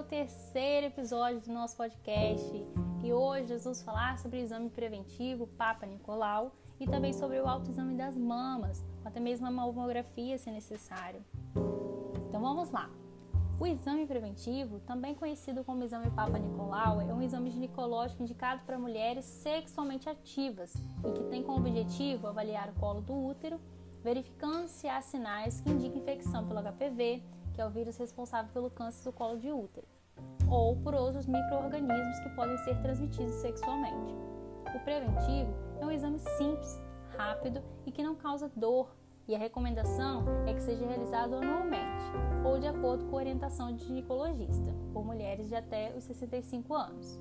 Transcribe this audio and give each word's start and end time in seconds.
o 0.00 0.02
terceiro 0.02 0.86
episódio 0.86 1.40
do 1.40 1.52
nosso 1.52 1.76
podcast 1.76 2.66
e 3.04 3.12
hoje 3.12 3.52
nós 3.52 3.64
vamos 3.64 3.82
falar 3.82 4.18
sobre 4.18 4.38
o 4.38 4.40
exame 4.40 4.70
preventivo 4.70 5.46
Papa 5.46 5.84
Nicolau 5.84 6.54
e 6.80 6.86
também 6.86 7.12
sobre 7.12 7.38
o 7.38 7.46
autoexame 7.46 7.94
das 7.94 8.16
mamas, 8.16 8.82
ou 9.02 9.08
até 9.08 9.20
mesmo 9.20 9.46
a 9.46 9.50
mamografia 9.50 10.38
se 10.38 10.50
necessário. 10.50 11.22
Então 12.26 12.40
vamos 12.40 12.70
lá. 12.70 12.88
O 13.58 13.66
exame 13.66 14.06
preventivo, 14.06 14.80
também 14.80 15.14
conhecido 15.14 15.62
como 15.62 15.84
exame 15.84 16.10
Papa 16.10 16.38
Nicolau, 16.38 17.02
é 17.02 17.12
um 17.12 17.20
exame 17.20 17.50
ginecológico 17.50 18.22
indicado 18.22 18.62
para 18.64 18.78
mulheres 18.78 19.26
sexualmente 19.26 20.08
ativas 20.08 20.72
e 21.04 21.12
que 21.12 21.24
tem 21.24 21.42
como 21.42 21.58
objetivo 21.58 22.26
avaliar 22.26 22.70
o 22.70 22.80
colo 22.80 23.02
do 23.02 23.12
útero, 23.12 23.60
verificando 24.02 24.66
se 24.66 24.88
há 24.88 25.02
sinais 25.02 25.60
que 25.60 25.68
indicam 25.68 25.98
infecção 25.98 26.48
pelo 26.48 26.62
HPV, 26.62 27.22
que 27.52 27.60
é 27.60 27.66
o 27.66 27.70
vírus 27.70 27.98
responsável 27.98 28.50
pelo 28.52 28.70
câncer 28.70 29.04
do 29.04 29.12
colo 29.12 29.38
de 29.38 29.52
útero, 29.52 29.86
ou 30.48 30.76
por 30.76 30.94
outros 30.94 31.26
micro-organismos 31.26 32.18
que 32.20 32.30
podem 32.30 32.56
ser 32.58 32.80
transmitidos 32.82 33.34
sexualmente. 33.36 34.14
O 34.74 34.80
preventivo 34.80 35.52
é 35.80 35.86
um 35.86 35.90
exame 35.90 36.18
simples, 36.18 36.80
rápido 37.16 37.62
e 37.86 37.92
que 37.92 38.02
não 38.02 38.14
causa 38.14 38.50
dor, 38.54 38.94
e 39.28 39.34
a 39.34 39.38
recomendação 39.38 40.24
é 40.46 40.52
que 40.52 40.62
seja 40.62 40.84
realizado 40.84 41.36
anualmente 41.36 42.04
ou 42.44 42.58
de 42.58 42.66
acordo 42.66 43.04
com 43.06 43.16
a 43.16 43.20
orientação 43.20 43.74
de 43.74 43.84
ginecologista, 43.84 44.74
por 44.92 45.04
mulheres 45.04 45.48
de 45.48 45.54
até 45.54 45.94
os 45.96 46.04
65 46.04 46.74
anos. 46.74 47.20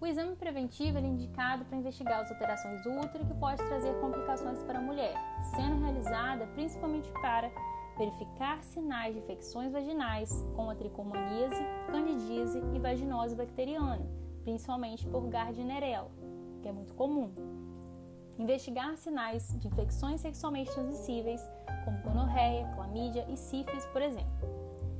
O 0.00 0.06
exame 0.06 0.36
preventivo 0.36 0.98
é 0.98 1.00
indicado 1.00 1.64
para 1.64 1.76
investigar 1.76 2.20
as 2.20 2.30
alterações 2.30 2.82
do 2.84 2.90
útero 3.00 3.26
que 3.26 3.34
pode 3.34 3.62
trazer 3.66 3.94
complicações 4.00 4.62
para 4.62 4.78
a 4.78 4.82
mulher, 4.82 5.14
sendo 5.54 5.82
realizada 5.82 6.46
principalmente 6.54 7.10
para 7.20 7.50
verificar 7.96 8.62
sinais 8.62 9.14
de 9.14 9.20
infecções 9.20 9.72
vaginais, 9.72 10.44
como 10.54 10.70
a 10.70 10.74
tricomoníase, 10.74 11.62
candidíase 11.90 12.62
e 12.74 12.78
vaginose 12.78 13.34
bacteriana, 13.34 14.06
principalmente 14.44 15.06
por 15.06 15.26
Gardnerella, 15.28 16.10
que 16.62 16.68
é 16.68 16.72
muito 16.72 16.94
comum. 16.94 17.32
Investigar 18.38 18.96
sinais 18.98 19.58
de 19.58 19.66
infecções 19.66 20.20
sexualmente 20.20 20.70
transmissíveis, 20.70 21.40
como 21.84 21.98
gonorreia, 22.02 22.70
clamídia 22.74 23.26
e 23.30 23.36
sífilis, 23.36 23.86
por 23.86 24.02
exemplo. 24.02 24.56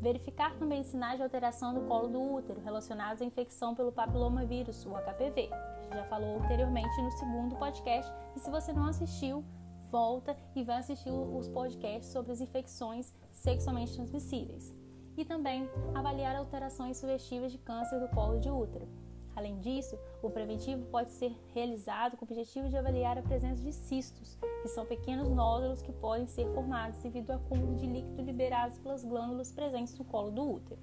Verificar 0.00 0.54
também 0.56 0.82
sinais 0.84 1.16
de 1.16 1.24
alteração 1.24 1.74
do 1.74 1.82
colo 1.82 2.08
do 2.08 2.22
útero 2.34 2.60
relacionados 2.64 3.20
à 3.20 3.24
infecção 3.24 3.74
pelo 3.74 3.92
papilomavírus, 3.92 4.86
o 4.86 4.90
HPV. 4.90 5.50
A 5.52 5.82
gente 5.82 5.94
já 5.94 6.04
falou 6.04 6.36
anteriormente 6.36 7.02
no 7.02 7.10
segundo 7.12 7.56
podcast, 7.56 8.10
e 8.34 8.38
se 8.38 8.50
você 8.50 8.72
não 8.72 8.86
assistiu, 8.86 9.44
volta 9.90 10.36
e 10.54 10.62
vai 10.62 10.78
assistir 10.78 11.10
os 11.10 11.48
podcasts 11.48 12.12
sobre 12.12 12.32
as 12.32 12.40
infecções 12.40 13.14
sexualmente 13.32 13.94
transmissíveis. 13.94 14.72
E 15.16 15.24
também 15.24 15.68
avaliar 15.94 16.36
alterações 16.36 16.96
sugestivas 16.96 17.50
de 17.50 17.58
câncer 17.58 17.98
do 17.98 18.08
colo 18.08 18.38
de 18.38 18.48
útero. 18.48 18.88
Além 19.34 19.58
disso, 19.60 19.96
o 20.20 20.30
preventivo 20.30 20.84
pode 20.86 21.10
ser 21.10 21.32
realizado 21.54 22.16
com 22.16 22.24
o 22.24 22.28
objetivo 22.28 22.68
de 22.68 22.76
avaliar 22.76 23.16
a 23.16 23.22
presença 23.22 23.62
de 23.62 23.72
cistos, 23.72 24.36
que 24.62 24.68
são 24.68 24.84
pequenos 24.84 25.28
nódulos 25.28 25.80
que 25.80 25.92
podem 25.92 26.26
ser 26.26 26.46
formados 26.54 26.98
devido 26.98 27.30
ao 27.30 27.36
acúmulo 27.36 27.76
de 27.76 27.86
líquido 27.86 28.22
liberados 28.22 28.78
pelas 28.78 29.04
glândulas 29.04 29.52
presentes 29.52 29.96
no 29.96 30.04
colo 30.04 30.32
do 30.32 30.42
útero. 30.42 30.80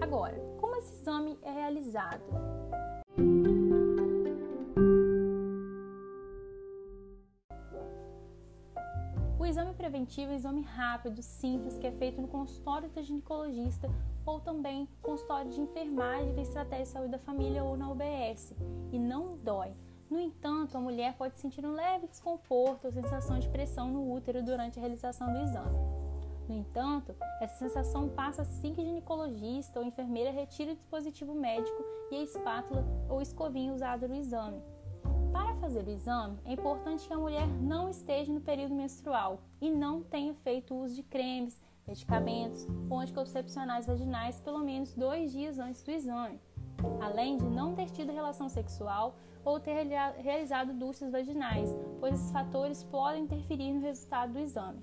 Agora, 0.00 0.38
como 0.60 0.76
esse 0.76 0.92
exame 0.94 1.38
é 1.42 1.50
realizado? 1.50 2.24
Exame 9.58 9.74
preventivo 9.74 10.30
é 10.30 10.34
um 10.34 10.36
exame 10.36 10.62
rápido, 10.62 11.20
simples, 11.20 11.76
que 11.76 11.86
é 11.86 11.90
feito 11.90 12.20
no 12.20 12.28
consultório 12.28 12.88
do 12.88 13.02
ginecologista 13.02 13.90
ou 14.24 14.38
também 14.38 14.88
consultório 15.02 15.50
de 15.50 15.60
enfermagem 15.60 16.32
da 16.32 16.42
Estratégia 16.42 16.84
de 16.84 16.90
Saúde 16.90 17.10
da 17.10 17.18
Família 17.18 17.64
ou 17.64 17.76
na 17.76 17.90
UBS, 17.90 18.54
e 18.92 18.98
não 19.00 19.36
dói. 19.38 19.72
No 20.08 20.20
entanto, 20.20 20.78
a 20.78 20.80
mulher 20.80 21.16
pode 21.16 21.38
sentir 21.38 21.66
um 21.66 21.72
leve 21.72 22.06
desconforto 22.06 22.84
ou 22.84 22.92
sensação 22.92 23.40
de 23.40 23.48
pressão 23.48 23.88
no 23.90 24.12
útero 24.12 24.44
durante 24.44 24.78
a 24.78 24.80
realização 24.80 25.32
do 25.32 25.40
exame. 25.40 25.76
No 26.48 26.54
entanto, 26.54 27.14
essa 27.40 27.58
sensação 27.58 28.08
passa 28.08 28.42
assim 28.42 28.72
que 28.72 28.80
o 28.80 28.84
ginecologista 28.84 29.80
ou 29.80 29.84
enfermeira 29.84 30.30
retira 30.30 30.72
o 30.72 30.76
dispositivo 30.76 31.34
médico 31.34 31.84
e 32.12 32.16
a 32.16 32.22
espátula 32.22 32.86
ou 33.08 33.20
escovinha 33.20 33.72
usada 33.72 34.06
no 34.06 34.14
exame. 34.14 34.62
Para 35.38 35.54
fazer 35.54 35.86
o 35.86 35.90
exame, 35.90 36.36
é 36.44 36.54
importante 36.54 37.06
que 37.06 37.14
a 37.14 37.16
mulher 37.16 37.46
não 37.46 37.88
esteja 37.88 38.32
no 38.32 38.40
período 38.40 38.74
menstrual 38.74 39.40
e 39.60 39.70
não 39.70 40.02
tenha 40.02 40.34
feito 40.34 40.74
uso 40.74 40.96
de 40.96 41.02
cremes, 41.04 41.62
medicamentos 41.86 42.66
ou 42.90 42.98
anticoncepcionais 42.98 43.86
vaginais 43.86 44.40
pelo 44.40 44.58
menos 44.58 44.92
dois 44.94 45.30
dias 45.30 45.60
antes 45.60 45.80
do 45.84 45.92
exame, 45.92 46.40
além 47.00 47.36
de 47.38 47.44
não 47.44 47.72
ter 47.72 47.88
tido 47.88 48.10
relação 48.10 48.48
sexual 48.48 49.14
ou 49.44 49.60
ter 49.60 49.86
realizado 50.18 50.72
duchas 50.72 51.12
vaginais, 51.12 51.70
pois 52.00 52.14
esses 52.14 52.32
fatores 52.32 52.82
podem 52.82 53.22
interferir 53.22 53.72
no 53.72 53.80
resultado 53.80 54.32
do 54.32 54.40
exame. 54.40 54.82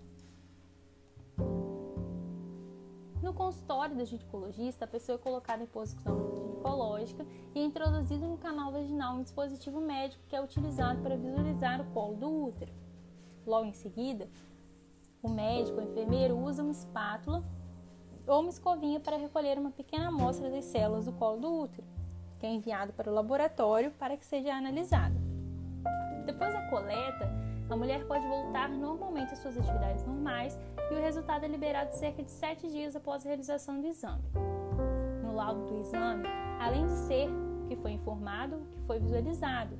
No 3.21 3.33
consultório 3.33 3.93
do 3.93 4.05
ginecologista, 4.05 4.85
a 4.85 4.87
pessoa 4.87 5.17
é 5.17 5.19
colocada 5.19 5.63
em 5.63 5.67
posição 5.67 6.44
ginecológica 6.65 7.25
e 7.53 7.59
é 7.59 7.63
introduzido 7.63 8.27
no 8.27 8.37
canal 8.37 8.71
vaginal 8.71 9.15
um 9.15 9.23
dispositivo 9.23 9.79
médico 9.79 10.23
que 10.27 10.35
é 10.35 10.41
utilizado 10.41 11.01
para 11.01 11.15
visualizar 11.15 11.79
o 11.79 11.85
colo 11.85 12.15
do 12.15 12.43
útero. 12.45 12.73
Logo 13.45 13.65
em 13.65 13.73
seguida, 13.73 14.27
o 15.21 15.29
médico 15.29 15.79
ou 15.79 15.83
enfermeiro 15.83 16.37
usa 16.37 16.63
uma 16.63 16.71
espátula 16.71 17.43
ou 18.25 18.41
uma 18.41 18.49
escovinha 18.49 18.99
para 18.99 19.17
recolher 19.17 19.59
uma 19.59 19.71
pequena 19.71 20.07
amostra 20.07 20.49
das 20.49 20.65
células 20.65 21.05
do 21.05 21.13
colo 21.13 21.39
do 21.39 21.61
útero, 21.61 21.87
que 22.39 22.45
é 22.45 22.49
enviado 22.49 22.91
para 22.93 23.11
o 23.11 23.13
laboratório 23.13 23.91
para 23.91 24.17
que 24.17 24.25
seja 24.25 24.53
analisada. 24.53 25.15
Depois 26.25 26.51
da 26.51 26.67
coleta, 26.69 27.29
a 27.69 27.75
mulher 27.75 28.05
pode 28.07 28.25
voltar 28.27 28.69
normalmente 28.69 29.33
às 29.33 29.39
suas 29.39 29.57
atividades 29.57 30.03
normais 30.03 30.59
e 30.89 30.93
o 30.95 31.01
resultado 31.01 31.45
é 31.45 31.47
liberado 31.47 31.93
cerca 31.93 32.23
de 32.23 32.31
7 32.31 32.67
dias 32.67 32.95
após 32.95 33.23
a 33.23 33.29
realização 33.29 33.79
do 33.79 33.87
exame. 33.87 34.23
No 35.35 35.41
laudo 35.41 35.65
do 35.65 35.81
exame, 35.81 36.23
além 36.61 36.85
de 36.85 36.93
ser 36.93 37.27
que 37.67 37.75
foi 37.75 37.91
informado, 37.91 38.57
que 38.73 38.81
foi 38.83 38.99
visualizado. 38.99 39.77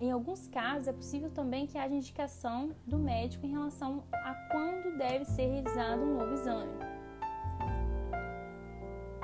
Em 0.00 0.10
alguns 0.10 0.48
casos, 0.48 0.88
é 0.88 0.94
possível 0.94 1.30
também 1.30 1.66
que 1.66 1.76
haja 1.76 1.94
indicação 1.94 2.70
do 2.86 2.98
médico 2.98 3.44
em 3.44 3.50
relação 3.50 4.04
a 4.14 4.34
quando 4.50 4.96
deve 4.96 5.26
ser 5.26 5.46
realizado 5.48 6.00
um 6.00 6.16
novo 6.16 6.32
exame. 6.32 6.72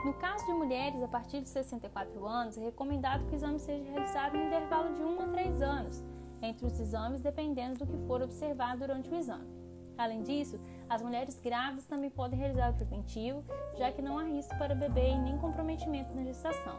No 0.05 0.13
caso 0.13 0.45
de 0.45 0.53
mulheres 0.53 1.03
a 1.03 1.09
partir 1.09 1.41
de 1.41 1.49
64 1.49 2.27
anos, 2.27 2.59
é 2.59 2.61
recomendado 2.61 3.25
que 3.25 3.33
o 3.33 3.37
exame 3.37 3.59
seja 3.59 3.91
realizado 3.91 4.37
no 4.37 4.45
intervalo 4.45 4.95
de 4.95 5.03
1 5.03 5.19
a 5.23 5.27
3 5.29 5.63
anos, 5.63 6.05
entre 6.43 6.67
os 6.67 6.79
exames, 6.79 7.23
dependendo 7.23 7.79
do 7.79 7.87
que 7.87 8.07
for 8.07 8.21
observado 8.21 8.81
durante 8.81 9.09
o 9.09 9.17
exame. 9.17 9.49
Além 9.97 10.23
disso, 10.23 10.61
as 10.93 11.01
mulheres 11.01 11.41
grávidas 11.41 11.87
também 11.87 12.11
podem 12.11 12.39
realizar 12.39 12.71
o 12.71 12.75
preventivo, 12.75 13.43
já 13.79 13.91
que 13.91 14.03
não 14.03 14.19
há 14.19 14.25
risco 14.25 14.55
para 14.59 14.75
o 14.75 14.77
bebê 14.77 15.09
e 15.09 15.19
nem 15.19 15.39
comprometimento 15.39 16.15
na 16.15 16.23
gestação. 16.23 16.79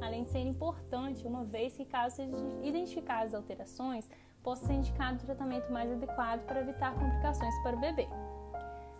Além 0.00 0.22
de 0.22 0.30
ser 0.30 0.40
importante, 0.40 1.26
uma 1.26 1.44
vez 1.44 1.76
que, 1.76 1.84
caso 1.84 2.16
sejam 2.16 2.62
identificadas 2.62 3.34
alterações, 3.34 4.08
possa 4.44 4.64
ser 4.64 4.74
indicado 4.74 5.16
o 5.16 5.26
tratamento 5.26 5.72
mais 5.72 5.90
adequado 5.90 6.46
para 6.46 6.60
evitar 6.60 6.94
complicações 6.94 7.52
para 7.64 7.76
o 7.76 7.80
bebê. 7.80 8.06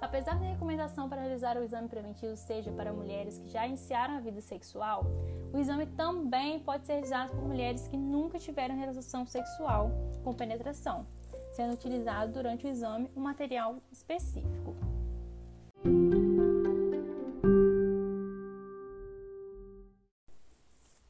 Apesar 0.00 0.36
da 0.36 0.46
recomendação 0.46 1.08
para 1.08 1.20
realizar 1.20 1.56
o 1.56 1.62
exame 1.62 1.88
preventivo 1.88 2.36
seja 2.36 2.72
para 2.72 2.92
mulheres 2.92 3.38
que 3.38 3.48
já 3.48 3.64
iniciaram 3.64 4.16
a 4.16 4.20
vida 4.20 4.40
sexual, 4.40 5.04
o 5.52 5.58
exame 5.58 5.86
também 5.86 6.58
pode 6.58 6.84
ser 6.84 6.94
realizado 6.94 7.30
por 7.30 7.46
mulheres 7.46 7.86
que 7.86 7.96
nunca 7.96 8.40
tiveram 8.40 8.76
relação 8.76 9.24
sexual 9.24 9.92
com 10.24 10.34
penetração, 10.34 11.06
sendo 11.58 11.74
utilizado 11.74 12.32
durante 12.32 12.64
o 12.64 12.68
exame 12.68 13.10
um 13.16 13.20
material 13.20 13.82
específico. 13.90 14.76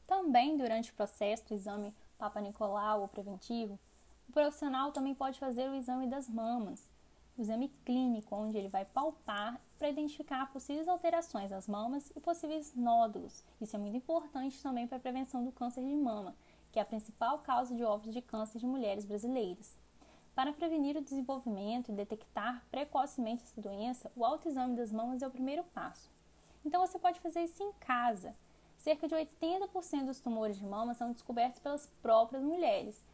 Também 0.07 0.57
durante 0.57 0.89
o 0.89 0.95
processo 0.95 1.47
do 1.47 1.53
exame 1.53 1.93
Papa 2.17 2.41
Nicolau 2.41 3.01
ou 3.01 3.07
preventivo, 3.07 3.77
o 4.27 4.31
profissional 4.31 4.91
também 4.91 5.13
pode 5.13 5.37
fazer 5.37 5.69
o 5.69 5.75
exame 5.75 6.07
das 6.07 6.27
mamas, 6.27 6.89
o 7.37 7.41
exame 7.43 7.69
clínico, 7.85 8.35
onde 8.35 8.57
ele 8.57 8.69
vai 8.69 8.85
palpar 8.85 9.61
para 9.77 9.89
identificar 9.89 10.51
possíveis 10.51 10.87
alterações 10.87 11.51
das 11.51 11.67
mamas 11.67 12.11
e 12.15 12.19
possíveis 12.19 12.73
nódulos. 12.75 13.43
Isso 13.61 13.75
é 13.75 13.79
muito 13.79 13.97
importante 13.97 14.59
também 14.63 14.87
para 14.87 14.97
a 14.97 14.99
prevenção 14.99 15.45
do 15.45 15.51
câncer 15.51 15.83
de 15.83 15.93
mama, 15.93 16.35
que 16.71 16.79
é 16.79 16.81
a 16.81 16.85
principal 16.85 17.37
causa 17.37 17.75
de 17.75 17.83
óbitos 17.83 18.15
de 18.15 18.21
câncer 18.23 18.57
de 18.57 18.65
mulheres 18.65 19.05
brasileiras. 19.05 19.77
Para 20.39 20.53
prevenir 20.53 20.95
o 20.95 21.01
desenvolvimento 21.01 21.91
e 21.91 21.93
detectar 21.93 22.63
precocemente 22.71 23.43
essa 23.43 23.59
doença, 23.59 24.09
o 24.15 24.23
autoexame 24.23 24.73
das 24.73 24.89
mamas 24.89 25.21
é 25.21 25.27
o 25.27 25.29
primeiro 25.29 25.65
passo. 25.73 26.09
Então 26.63 26.79
você 26.79 26.97
pode 26.97 27.19
fazer 27.19 27.43
isso 27.43 27.61
em 27.61 27.73
casa. 27.73 28.33
Cerca 28.77 29.05
de 29.05 29.13
80% 29.13 30.05
dos 30.05 30.21
tumores 30.21 30.57
de 30.57 30.65
mama 30.65 30.93
são 30.93 31.11
descobertos 31.11 31.59
pelas 31.59 31.87
próprias 32.01 32.41
mulheres. 32.41 33.05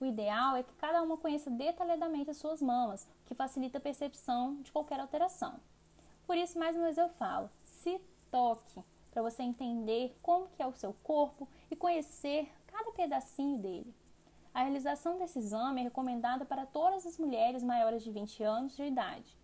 ideal 0.00 0.56
é 0.56 0.62
que 0.62 0.72
cada 0.76 1.02
uma 1.02 1.18
conheça 1.18 1.50
detalhadamente 1.50 2.30
as 2.30 2.38
suas 2.38 2.62
mamas, 2.62 3.04
o 3.04 3.26
que 3.26 3.34
facilita 3.34 3.76
a 3.76 3.80
percepção 3.82 4.62
de 4.62 4.72
qualquer 4.72 4.98
alteração. 4.98 5.60
Por 6.26 6.34
isso, 6.34 6.58
mais 6.58 6.74
uma 6.74 6.86
vez 6.86 6.96
eu 6.96 7.10
falo, 7.10 7.50
se 7.62 8.00
toque, 8.30 8.82
para 9.18 9.28
você 9.28 9.42
entender 9.42 10.16
como 10.22 10.46
que 10.46 10.62
é 10.62 10.66
o 10.66 10.72
seu 10.72 10.92
corpo 11.02 11.48
e 11.68 11.74
conhecer 11.74 12.48
cada 12.68 12.92
pedacinho 12.92 13.58
dele. 13.58 13.92
A 14.54 14.62
realização 14.62 15.18
desse 15.18 15.40
exame 15.40 15.80
é 15.80 15.84
recomendada 15.84 16.44
para 16.44 16.64
todas 16.64 17.04
as 17.04 17.18
mulheres 17.18 17.64
maiores 17.64 18.04
de 18.04 18.12
20 18.12 18.44
anos 18.44 18.76
de 18.76 18.84
idade. 18.84 19.36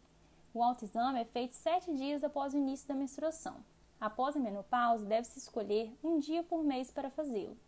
O 0.54 0.62
autoexame 0.62 1.18
é 1.18 1.24
feito 1.24 1.56
sete 1.56 1.92
dias 1.92 2.22
após 2.22 2.54
o 2.54 2.56
início 2.56 2.86
da 2.86 2.94
menstruação. 2.94 3.56
Após 4.00 4.36
a 4.36 4.38
menopausa, 4.38 5.06
deve-se 5.06 5.40
escolher 5.40 5.92
um 6.04 6.20
dia 6.20 6.44
por 6.44 6.62
mês 6.62 6.92
para 6.92 7.10
fazê-lo. 7.10 7.58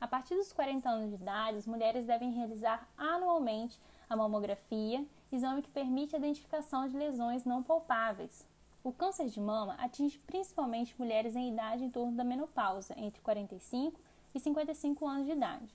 A 0.00 0.08
partir 0.08 0.36
dos 0.36 0.50
40 0.50 0.88
anos 0.88 1.10
de 1.10 1.16
idade, 1.16 1.58
as 1.58 1.66
mulheres 1.66 2.06
devem 2.06 2.30
realizar 2.30 2.88
anualmente 2.96 3.78
a 4.08 4.16
mamografia, 4.16 5.04
exame 5.30 5.60
que 5.60 5.68
permite 5.68 6.16
a 6.16 6.18
identificação 6.18 6.88
de 6.88 6.96
lesões 6.96 7.44
não 7.44 7.62
palpáveis. 7.62 8.46
O 8.84 8.92
câncer 8.92 9.30
de 9.30 9.40
mama 9.40 9.72
atinge 9.78 10.18
principalmente 10.26 10.94
mulheres 10.98 11.34
em 11.34 11.50
idade 11.50 11.82
em 11.82 11.90
torno 11.90 12.12
da 12.14 12.22
menopausa, 12.22 12.92
entre 12.98 13.18
45 13.22 13.98
e 14.34 14.38
55 14.38 15.08
anos 15.08 15.24
de 15.24 15.32
idade. 15.32 15.74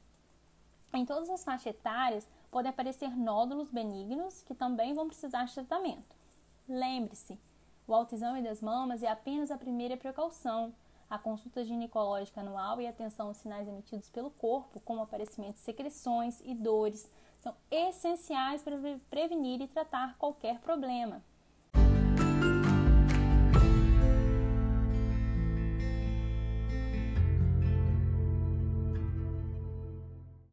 Em 0.93 1.03
todas 1.03 1.27
as 1.27 1.43
faixas 1.43 1.73
etárias 1.73 2.29
podem 2.51 2.69
aparecer 2.69 3.09
nódulos 3.17 3.71
benignos 3.71 4.43
que 4.43 4.53
também 4.53 4.93
vão 4.93 5.07
precisar 5.07 5.45
de 5.45 5.55
tratamento. 5.55 6.15
Lembre-se, 6.67 7.39
o 7.87 7.95
autoexame 7.95 8.43
das 8.43 8.61
mamas 8.61 9.01
é 9.01 9.07
apenas 9.07 9.49
a 9.49 9.57
primeira 9.57 9.97
precaução. 9.97 10.71
A 11.09 11.17
consulta 11.17 11.65
ginecológica 11.65 12.41
anual 12.41 12.79
e 12.79 12.85
atenção 12.85 13.29
aos 13.29 13.37
sinais 13.37 13.67
emitidos 13.67 14.07
pelo 14.11 14.29
corpo, 14.29 14.79
como 14.81 15.01
aparecimento 15.01 15.53
de 15.53 15.61
secreções 15.61 16.39
e 16.45 16.53
dores, 16.53 17.09
são 17.39 17.55
essenciais 17.71 18.61
para 18.61 18.77
prevenir 19.09 19.61
e 19.61 19.67
tratar 19.67 20.15
qualquer 20.19 20.59
problema. 20.59 21.23